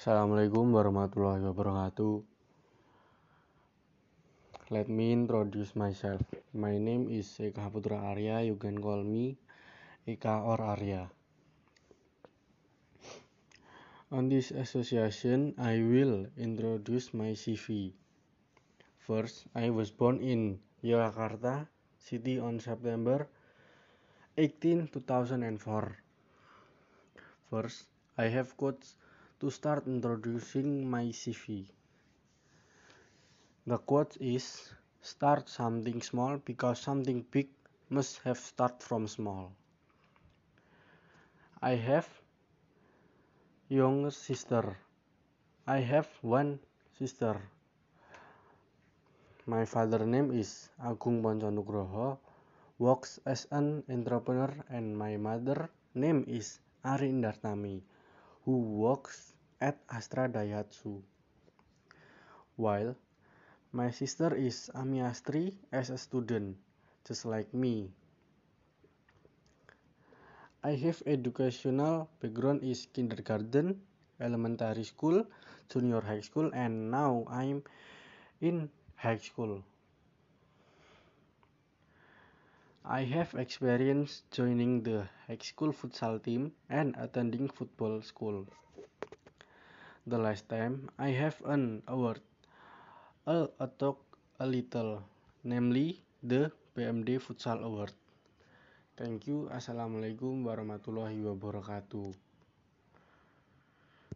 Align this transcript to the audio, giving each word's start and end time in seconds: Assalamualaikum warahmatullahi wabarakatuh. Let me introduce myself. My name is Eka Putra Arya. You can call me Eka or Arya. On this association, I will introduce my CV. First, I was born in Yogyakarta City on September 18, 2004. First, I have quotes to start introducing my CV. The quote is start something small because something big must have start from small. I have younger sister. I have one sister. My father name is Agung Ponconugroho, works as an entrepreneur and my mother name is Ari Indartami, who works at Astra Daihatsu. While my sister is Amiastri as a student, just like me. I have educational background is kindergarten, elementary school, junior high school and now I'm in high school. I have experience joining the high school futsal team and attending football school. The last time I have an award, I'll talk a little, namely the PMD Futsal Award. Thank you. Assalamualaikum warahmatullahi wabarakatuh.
Assalamualaikum 0.00 0.72
warahmatullahi 0.72 1.44
wabarakatuh. 1.44 2.24
Let 4.72 4.88
me 4.88 5.12
introduce 5.12 5.76
myself. 5.76 6.24
My 6.56 6.80
name 6.80 7.12
is 7.12 7.28
Eka 7.36 7.68
Putra 7.68 8.08
Arya. 8.08 8.40
You 8.40 8.56
can 8.56 8.80
call 8.80 9.04
me 9.04 9.36
Eka 10.08 10.40
or 10.40 10.56
Arya. 10.56 11.12
On 14.08 14.32
this 14.32 14.56
association, 14.56 15.52
I 15.60 15.84
will 15.84 16.32
introduce 16.40 17.12
my 17.12 17.36
CV. 17.36 17.92
First, 19.04 19.52
I 19.52 19.68
was 19.68 19.92
born 19.92 20.24
in 20.24 20.64
Yogyakarta 20.80 21.68
City 22.00 22.40
on 22.40 22.56
September 22.56 23.28
18, 24.40 24.88
2004. 24.96 25.44
First, 27.52 27.84
I 28.16 28.32
have 28.32 28.56
quotes 28.56 28.96
to 29.40 29.50
start 29.50 29.86
introducing 29.86 30.88
my 30.88 31.04
CV. 31.06 31.66
The 33.66 33.78
quote 33.78 34.16
is 34.20 34.70
start 35.00 35.48
something 35.48 36.02
small 36.02 36.36
because 36.38 36.78
something 36.78 37.24
big 37.30 37.48
must 37.88 38.18
have 38.24 38.38
start 38.38 38.82
from 38.82 39.08
small. 39.08 39.52
I 41.62 41.74
have 41.74 42.08
younger 43.68 44.10
sister. 44.10 44.76
I 45.66 45.78
have 45.78 46.08
one 46.20 46.58
sister. 46.98 47.40
My 49.46 49.64
father 49.64 50.04
name 50.04 50.32
is 50.32 50.68
Agung 50.82 51.22
Ponconugroho, 51.22 52.18
works 52.78 53.20
as 53.24 53.46
an 53.50 53.84
entrepreneur 53.88 54.52
and 54.68 54.96
my 54.96 55.16
mother 55.16 55.70
name 55.94 56.24
is 56.28 56.60
Ari 56.84 57.10
Indartami, 57.10 57.80
who 58.44 58.58
works 58.58 59.32
at 59.60 59.78
Astra 59.90 60.28
Daihatsu. 60.28 61.02
While 62.56 62.96
my 63.72 63.90
sister 63.90 64.34
is 64.34 64.70
Amiastri 64.74 65.54
as 65.72 65.90
a 65.90 65.98
student, 65.98 66.56
just 67.06 67.24
like 67.24 67.52
me. 67.54 67.90
I 70.62 70.76
have 70.76 71.02
educational 71.06 72.08
background 72.20 72.62
is 72.62 72.86
kindergarten, 72.92 73.80
elementary 74.20 74.84
school, 74.84 75.24
junior 75.72 76.00
high 76.00 76.20
school 76.20 76.50
and 76.52 76.90
now 76.90 77.24
I'm 77.28 77.64
in 78.40 78.68
high 78.96 79.16
school. 79.18 79.64
I 82.90 83.06
have 83.06 83.38
experience 83.38 84.26
joining 84.34 84.82
the 84.82 85.06
high 85.28 85.38
school 85.38 85.70
futsal 85.70 86.18
team 86.18 86.50
and 86.68 86.96
attending 86.98 87.46
football 87.46 88.02
school. 88.02 88.48
The 90.08 90.18
last 90.18 90.48
time 90.48 90.90
I 90.98 91.14
have 91.14 91.38
an 91.46 91.86
award, 91.86 92.18
I'll 93.28 93.54
talk 93.78 94.02
a 94.40 94.46
little, 94.46 95.06
namely 95.44 96.02
the 96.20 96.50
PMD 96.74 97.22
Futsal 97.22 97.62
Award. 97.62 97.94
Thank 98.98 99.30
you. 99.30 99.46
Assalamualaikum 99.54 100.42
warahmatullahi 100.42 101.22
wabarakatuh. 101.22 102.29